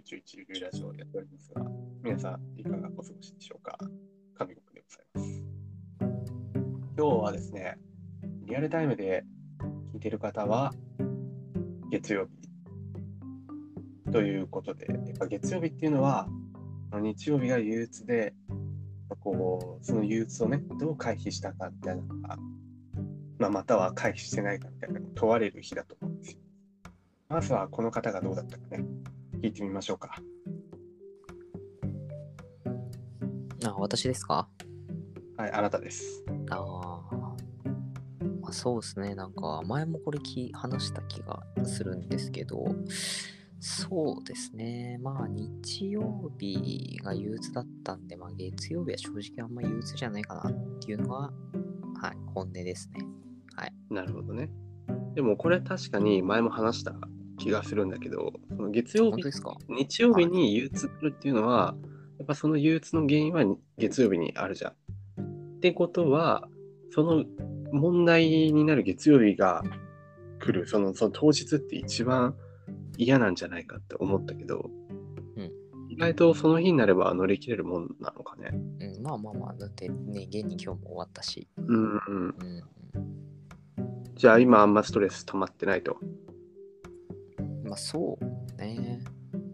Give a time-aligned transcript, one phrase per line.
[0.00, 1.62] 宇宙一流ラジオをやっておりますが、
[2.02, 3.76] 皆さんいかがお過ごしでしょうか？
[4.34, 5.44] 神国でございます。
[6.96, 7.76] 今日はですね、
[8.46, 9.24] リアルタイムで
[9.92, 10.72] 聞いている方は
[11.90, 12.28] 月曜
[14.06, 16.26] 日ということで、やっぱ月曜日っていうのは、
[16.94, 18.32] 日曜日が憂鬱で、
[19.20, 22.38] こうその憂鬱をね、どう回避したかみたいなのが、
[23.38, 26.38] まあ、または回避してないかみたいなのを問われる日だと思うんですよ。
[27.28, 28.82] まずはこの方がどうだったかね、
[29.42, 30.14] 聞いてみましょうか。
[33.64, 34.48] あ、私ですか？
[35.38, 36.22] はい、あなたです。
[36.50, 37.16] ああ。
[38.42, 39.14] まあ、そうですね。
[39.14, 42.66] なんか、前もこれき話した気がするんですけど、
[43.60, 44.98] そうですね。
[45.00, 51.32] まあ、日曜日が憂鬱だったんで、まあ、月曜日は正直あんま憂鬱じゃないかなっていうのが、は
[52.12, 53.06] い、本音ですね。
[53.56, 53.72] はい。
[53.88, 54.50] なるほどね。
[55.14, 56.94] でもこれ確かに前も話した
[57.40, 59.22] 気がするんだけど、その月曜日
[59.68, 61.74] 日曜日に憂鬱来るっていうのは、
[62.18, 63.44] やっぱその憂鬱の原因は
[63.78, 64.72] 月曜日にあるじゃん。
[64.72, 64.74] っ
[65.60, 66.48] てことは、
[66.90, 67.24] その
[67.72, 69.62] 問題になる月曜日が
[70.38, 72.34] 来る、そのその当日って一番
[72.96, 74.70] 嫌なんじゃないかって思ったけど、
[75.36, 75.50] うん
[75.90, 78.50] 意外とその日になれば乗り切れるもんなのかね。
[78.52, 81.48] うん、まあまあまあ、だってね、現に今日も終わったし。
[81.56, 82.00] うんうん。
[82.28, 82.62] うん。
[84.14, 85.96] じゃあ今あんまストレス溜まってないと。
[87.70, 89.00] まあ、そうね。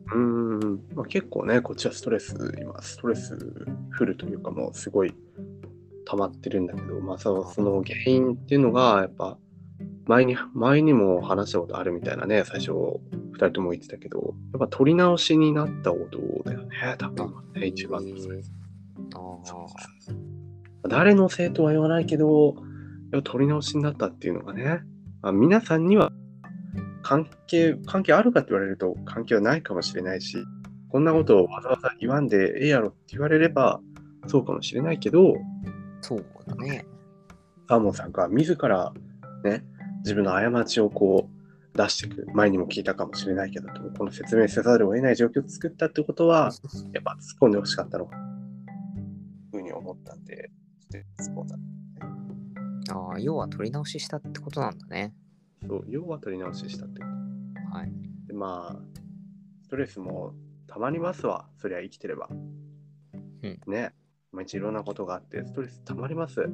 [0.06, 3.36] うーん、まあ、結構ね、こっちはストレス、今、ストレス
[3.90, 5.12] フルというか、もうすごい
[6.06, 9.36] 溜まってるんだけど、まあ、そのその原因っていうのが、やっぱ、
[10.06, 12.72] 前に、前にも話したことあるみたいなね、最初、
[13.32, 18.50] 二人とも言ってたけど、やっぱ取り直しになったことだよね、多分ね、一番のストレス。
[19.14, 19.18] あ
[20.84, 20.88] あ。
[20.88, 22.54] 誰のせいとは言わないけど、
[23.24, 24.80] 取り直しになったっていうのがね、
[25.20, 26.12] まあ、皆さんには
[27.06, 30.38] 関係、関係あるかって言われると関係はないかもしれないし、
[30.88, 33.80] こんなことをわざわざ言わんでええやろって言われれば
[34.26, 35.36] そうかもしれないけど、
[36.00, 36.84] そうだね。
[37.68, 38.92] サーモンさんが自ら
[39.44, 39.64] ね、
[39.98, 41.28] 自分の過ちをこ
[41.74, 46.50] う出していく、前にも聞いたかもしれないけど、この説明せざるを得ない状況を作ったってことは、
[46.92, 48.16] やっぱ突っ込んでほしかったのか、
[49.52, 50.50] ふうに思ったんで、
[50.90, 51.56] ちょっと突っ込んだ。
[52.94, 55.14] ああ、要は取り直ししたってことなんだね。
[55.68, 57.06] そう、要は取り直ししたってこ
[57.72, 57.78] と。
[57.78, 57.92] はい。
[58.26, 59.00] でまあ、
[59.62, 60.34] ストレスも
[60.66, 62.28] たまりますわ、そりゃ生きてれば。
[62.30, 63.92] うんね、
[64.32, 66.48] 毎日いろんなことがあって、ストレスたまります。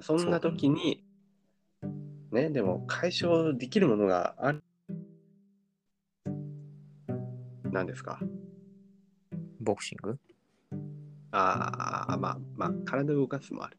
[0.00, 1.04] そんな時に、
[2.30, 4.62] ね、でも解消できるものがある。
[7.70, 8.20] 何ですか？
[9.60, 10.18] ボクシング？
[11.30, 13.76] ああ、まあ、まあ、体を動かすもある。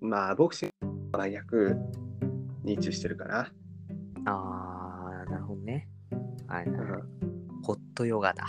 [0.00, 0.70] まあ、ボクシン
[1.12, 1.76] グは役
[2.64, 3.52] に位置してるかな。
[4.26, 5.88] ああ、なるほどね。
[6.46, 7.02] はい、うはい。
[7.02, 8.46] んホットヨガだ。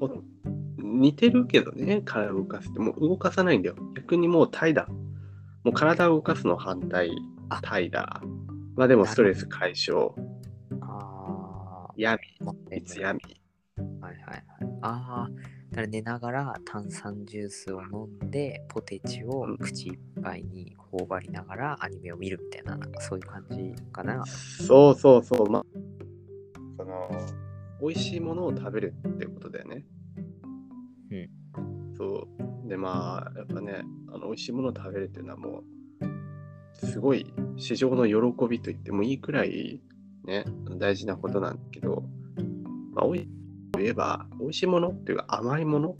[0.00, 0.08] ほ
[0.78, 2.78] 似てるけどね、体を動かすって。
[2.78, 3.76] もう動かさないんだよ。
[3.96, 4.86] 逆にもう怠惰。
[4.90, 7.10] もう体を動かすの反対
[7.48, 8.04] あ、怠惰。
[8.74, 10.12] まあでもストレス解消。
[10.80, 12.18] ああ、闇、
[12.74, 13.20] いつ闇。
[14.00, 14.44] はいはいはい。
[14.82, 15.30] ああ、
[15.72, 24.22] だから寝ながら炭酸ジュースを飲んで、ポテチを口いっぱいに頬張りながらアニメを見るみたいな、なんかそういう感じかな。
[24.26, 25.50] そうそうそう。
[25.50, 25.62] まあ、
[26.76, 27.08] その、
[27.80, 29.86] 美味しいものを食べるってことだよね。
[31.10, 31.30] うん。
[31.96, 32.28] そ
[32.64, 32.68] う。
[32.68, 35.62] で、まあ、やっぱね、あの美味しいものを食べるっていうのはも
[36.82, 39.80] う、すごい市場の喜びと言ってもいいくらい、
[40.26, 40.44] ね、
[40.78, 42.02] 大事なことなんだけど、
[42.92, 43.41] まあ、おいとい
[43.80, 45.96] えば、美味しいものっていうか甘いもの？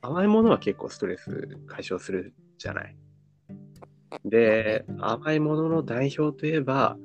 [0.00, 2.96] 甘いものは結構ストレス解消するじゃない？
[4.24, 6.96] で、甘いものの代表といえば、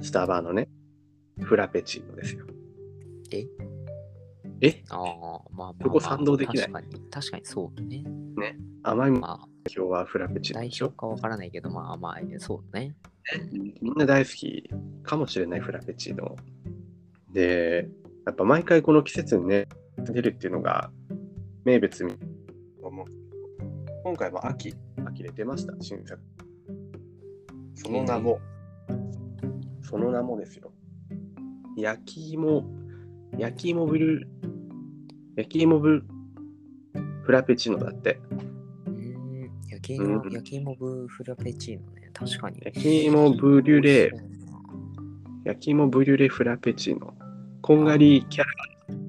[0.00, 0.68] スタバのね、
[1.40, 2.46] フラペチーノですよ。
[3.32, 3.46] え？
[4.60, 4.82] え？
[4.90, 5.74] ああ、まあまあ、まあ。
[5.82, 6.66] そこ賛同できない？
[6.66, 8.04] 確かに、確かにそうね。
[8.82, 10.70] 甘いものまあ、代表はフラペチーノ代。
[10.80, 12.94] 表かわからないけど、まあまあ、そうね。
[13.80, 14.68] みんな大好き
[15.02, 16.36] かもしれないフラペチーノ。
[17.32, 17.88] で、
[18.30, 19.66] やっぱ毎回この季節にね、
[19.98, 20.92] 出るっていうのが
[21.64, 22.14] 名物に
[22.80, 23.06] 思う。
[24.04, 24.72] 今回も秋、
[25.04, 26.22] 秋で出ました、新作。
[27.74, 28.38] その名も、
[29.82, 30.70] その名もですよ。
[31.76, 32.64] 焼き芋、
[33.36, 34.28] 焼き芋ブル、
[35.34, 36.04] 焼き芋ブル、
[37.24, 38.20] フラペチーノだって。
[38.86, 42.10] うーん、焼き芋、うん焼き芋ブフラペチーノね。
[42.14, 42.60] 確かに。
[42.64, 44.12] 焼き芋ブリュレ
[45.44, 47.12] 焼き芋ブリュレフラペチーノ。
[47.62, 48.46] こんがりキャラ、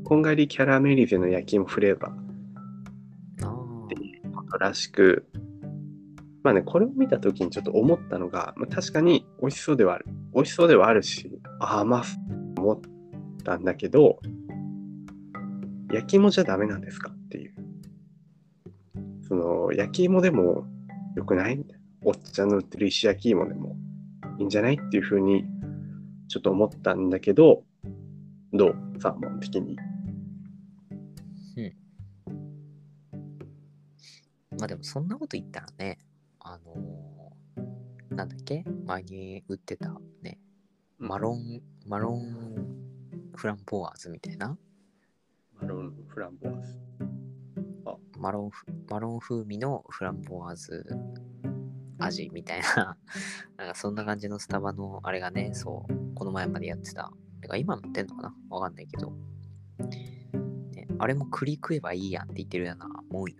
[0.03, 3.47] こんがりキャラメリゼの焼き芋フレーバー。
[3.47, 3.49] あ
[4.35, 5.25] ことらしく、
[6.43, 10.05] まあね、これを見たときにちょっと思ったのが、まあ、確かに美味しそうではある。
[10.35, 12.03] 美味しそうではあるし、あ甘っ
[12.55, 12.79] と思っ
[13.43, 14.19] たんだけど、
[15.91, 17.09] 焼き芋じゃダメなんですか？
[17.09, 17.53] っていう。
[19.27, 20.65] その、焼き芋でも
[21.15, 21.63] 良くない？
[22.03, 23.77] おっちゃんの売ってる石焼き芋でも
[24.39, 24.73] いいんじゃない？
[24.75, 25.45] っていうふうに、
[26.27, 27.63] ちょっと思ったんだけど、
[28.53, 28.75] どう？
[28.99, 29.77] サーモン的に。
[34.59, 35.97] まあでもそんなこと言ったらね、
[36.39, 38.63] あのーなんだっけ？
[38.85, 40.37] 前に売ってたね、
[40.99, 44.57] マロン、マロンフランボワーズみたいな、
[45.59, 46.79] マロンフランボワーズ。
[48.19, 50.85] マロンフ、マロン風味のフランボワーズ
[51.97, 52.97] 味みたいな、
[53.57, 57.11] なんかそんな感じのスタバのあれがね、そう、この前までやってた。
[57.51, 58.35] か今もやってんのかな？
[58.49, 59.13] わかんないけど。
[60.73, 63.35] ね、あれも栗食えばいいやんって言ってるようなもんよ。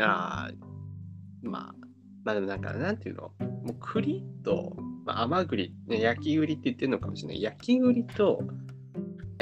[0.00, 0.52] ああ、
[1.42, 1.74] まあ、
[2.24, 3.32] まあでもなんか、なんていうの？
[3.38, 7.42] もう栗と、まあ、甘栗、ね、焼き栗って言ってるのかもしれない。
[7.42, 8.42] 焼き栗と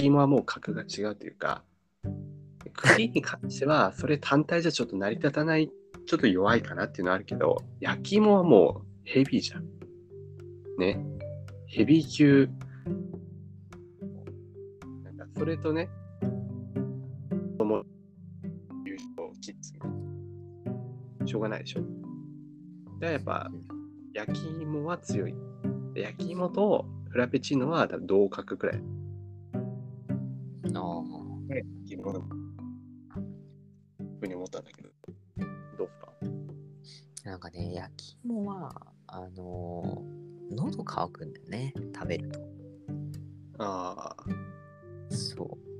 [0.00, 1.64] 芋はもう格が違うというか、
[2.74, 5.70] 栗に関しては、それ単体じゃちょっと成り立たない、
[6.06, 9.64] ちょっと弱いかなっていうのはあるけど、焼き芋はもうヘビーじゃん。
[10.78, 11.04] ね。
[11.66, 12.48] ヘビー級。
[15.42, 15.90] それとね、
[16.20, 16.28] 子
[17.58, 17.82] 供
[18.84, 19.72] 優勝キッズ
[21.26, 21.80] しょうがないでしょ。
[23.00, 23.50] でやっぱ
[24.14, 25.34] 焼き芋は強い。
[25.94, 28.82] で焼き芋とフラペチーノは多分同格くらい。
[30.76, 31.02] ああ。
[31.52, 32.20] 焼き芋の
[34.20, 34.90] ふうに思ったんだけど。
[35.76, 36.12] どうですか
[37.24, 42.38] なんかね、焼き芋は、あのー喉乾くんだよね、食べると。
[43.58, 44.51] ああ、
[45.12, 45.72] そう。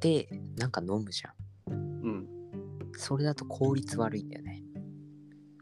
[0.00, 1.74] で、なんか飲むじゃん。
[1.74, 2.28] うん。
[2.96, 4.62] それだと効率悪いんだよね。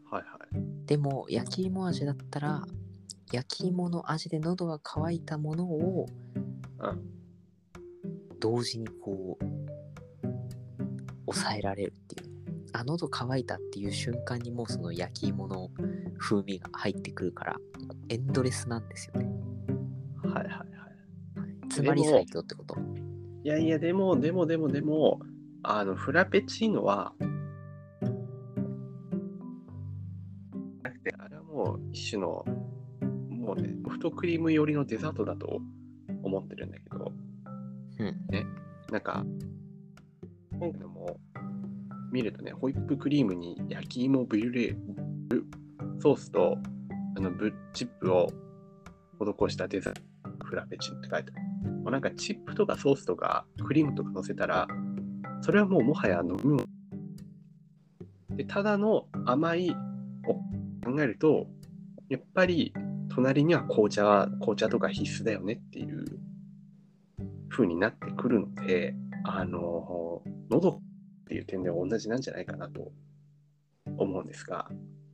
[0.09, 0.85] はいはい。
[0.85, 2.63] でも、焼き芋味だったら、
[3.31, 6.07] 焼き芋の味で喉が渇いたものを
[6.79, 7.19] うん。
[8.39, 9.45] 同時にこう、
[11.25, 12.29] 抑えられるっていう。
[12.73, 15.69] あ、喉乾いたっていう瞬間にもうその焼き芋の
[16.17, 17.57] 風味が入ってくるから、
[18.07, 19.29] エンドレスなんですよね。
[20.23, 20.78] はいはい
[21.83, 22.75] まり最強ってこと。
[23.43, 25.19] いやいや、でも、でも、でも、でも、
[25.63, 27.13] あの、フラペチーノは、
[30.83, 32.45] なくて、あれはもう一種の、
[33.29, 35.61] もうね、ソフトクリーム寄りのデザートだと
[36.23, 37.11] 思ってるんだけど、
[37.99, 38.15] うん。
[38.91, 39.25] なんか、
[40.51, 41.19] 今回のも
[42.11, 44.75] 見るとね、ホイップクリームに焼き芋ブリュレ
[45.27, 45.45] ブ
[45.99, 46.57] ソースと
[47.17, 48.27] あのブチップを
[49.19, 50.01] 施したデザート、
[50.45, 51.48] フラペチーノって書いてある。
[51.63, 54.67] もうなんかチップとかソースとかクリームとか乗せたら、
[55.41, 56.65] それはもうもはや飲み物。
[58.31, 60.33] でただの甘いを
[60.85, 61.47] 考えると、
[62.09, 62.73] やっぱり
[63.09, 66.05] 隣には紅茶は紅茶とか必須だよねっていう
[67.49, 68.95] 風になってくるので、
[69.25, 70.79] あの、喉っ
[71.27, 72.91] ていう点では同じなんじゃないかなと
[73.97, 74.69] 思うんですが、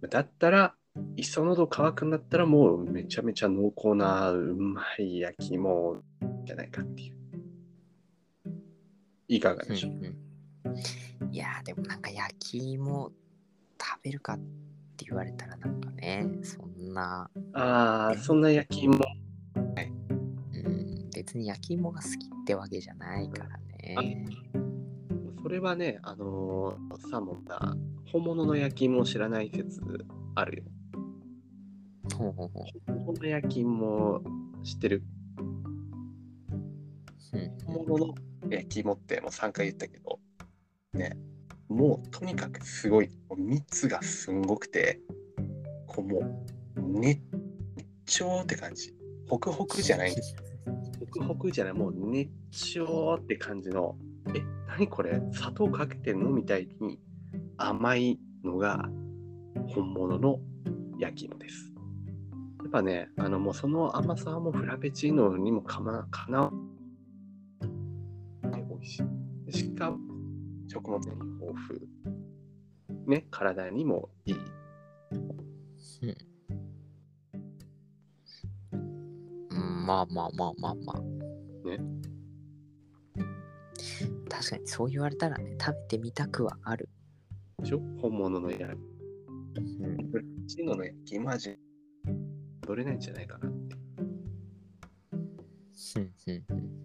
[0.09, 0.75] だったら、
[1.17, 5.97] いっそ喉乾くんだったらもうめちゃめちゃ濃厚なうまい焼き芋
[6.45, 7.15] じゃないかっていう。
[9.27, 10.09] いかがでしょう、うんう
[11.27, 11.33] ん。
[11.33, 13.11] いやーでもなんか焼き芋
[13.81, 14.37] 食べるかっ
[14.95, 18.99] て言われたらなんかねそんな、ああ、そんな焼き芋。
[19.55, 24.27] うん、別に焼き芋が好きってわけじゃないからね。
[25.41, 27.75] それはね、あのーサーモンが
[28.11, 29.81] 本物の焼き芋を知らない説
[30.35, 30.63] あるよ。
[32.15, 32.63] ほうほうほう。
[32.87, 34.21] 本物の焼き芋
[34.63, 35.03] 知ってる？
[35.07, 35.24] うん
[37.65, 38.15] 本物の
[38.49, 40.19] 焼き芋ってもう3回言ったけど、
[40.93, 41.17] ね、
[41.67, 44.99] もうとにかくすごい、蜜がすんごくて、
[45.87, 46.19] こうも
[46.75, 47.21] う、熱
[48.05, 48.93] 調って感じ。
[49.27, 50.11] ホクホクじゃない？
[50.11, 50.35] んです。
[50.99, 52.29] ホクホクじゃない、もう熱
[52.73, 53.95] 調って感じの、
[54.35, 55.19] え、何これ？
[55.31, 56.99] 砂糖かけてんのみたいに
[57.57, 58.87] 甘いのが
[59.73, 60.39] 本物の
[60.99, 61.71] 焼き芋です。
[62.61, 66.64] やっぱね、あのもうその甘さはもうフラペチーノにもかまかなわない美味
[68.85, 69.03] し
[69.47, 69.51] い。
[69.51, 69.97] しかも
[70.67, 71.79] 食物繊維豊富。
[73.07, 74.35] ね、体にもいい。
[78.71, 80.99] うんまあまあまあまあまあ
[81.67, 81.77] ね
[84.27, 86.89] 確かにそう言われたらね食べてみたくはある、
[87.59, 87.79] でしょ？
[88.01, 91.57] 本物の焼うん、フラペチーノの焼き芋味、
[92.65, 93.75] 取れないんじゃないかなって。
[95.97, 96.84] うんうんうん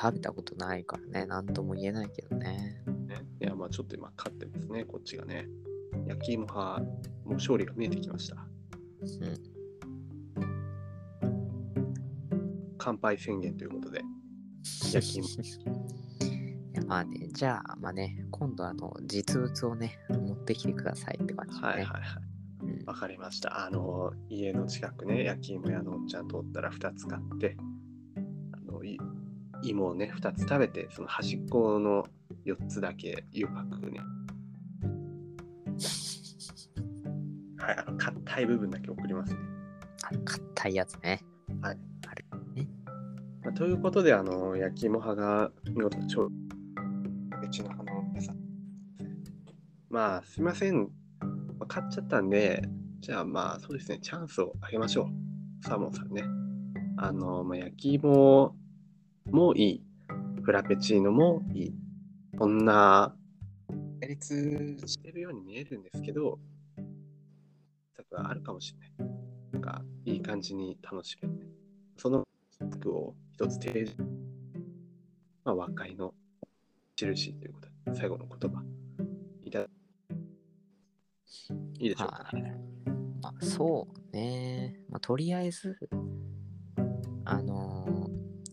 [0.00, 5.46] 食べたことないからね何とも言えないけどねね、いや、まあちょっと今勝ってますね、こっちがね。
[6.06, 6.86] 焼き芋派、も
[7.26, 8.36] う勝利が見えてきました。
[8.36, 9.60] うん
[12.82, 14.00] 乾杯宣言ということで、
[14.90, 15.26] 焼き芋。
[16.86, 21.68] まあね、じゃあ、まあね、今度あの、実物をね、持ってきてくださいって感じでね。
[21.68, 22.02] はいはいはい。
[22.62, 23.66] うんわかりました。
[23.66, 27.56] あの、家の近くね、焼き芋屋のおっちゃん通ったら2つ買って、
[29.62, 32.06] 芋をね、2つ食べて、その端っこの
[32.46, 34.00] 4つだけ湯かくね。
[37.58, 39.40] はい、あの、硬い部分だけ送りますね。
[40.10, 41.22] あの硬いやつね。
[41.60, 41.70] ま
[43.50, 47.46] あ、ということで、あの、焼き芋派が見事勝利。
[47.46, 48.36] うちのあの皆さん。
[49.88, 50.82] まあ、すいません。
[50.82, 50.88] ま
[51.60, 52.62] あ勝っちゃったんで、
[53.00, 55.04] じゃあまあ、そうですね、チャンスをあげましょ
[55.62, 55.64] う。
[55.66, 56.22] サーモンさんね。
[56.98, 58.54] あの、まあ、焼き芋
[59.30, 59.84] もいい。
[60.42, 61.74] フラペチーノもいい。
[62.36, 63.14] こんな、
[64.00, 66.38] 対立してるように見えるんですけど、
[67.96, 69.10] 策があるかもしれない。
[69.52, 71.46] なんか、いい感じに楽しめるね。
[71.96, 73.96] その策を一つ提示、
[75.44, 76.14] まあ、和解の
[76.96, 78.62] 印ということで、最後の言葉、
[79.44, 79.66] いただ
[81.78, 82.28] いいでしょうか？
[82.32, 82.42] はい。
[83.22, 84.80] まあ、そうね。
[84.88, 85.78] まあ、とりあえず、
[87.24, 87.99] あのー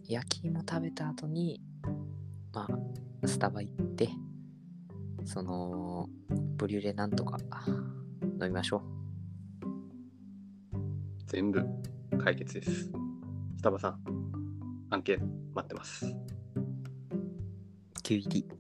[0.08, 1.62] 焼き芋食べた後に、
[2.54, 2.66] ま
[3.24, 4.10] あ、スタバ行って、
[5.26, 7.38] その、ブリュレなんとか
[7.68, 8.82] 飲みましょ
[11.26, 11.62] 全部
[12.24, 12.90] 解決です。
[13.58, 14.00] スタバさん、
[14.92, 15.20] 案件
[15.54, 16.06] 待ってます。
[16.06, 16.16] う。
[18.02, 18.57] QED。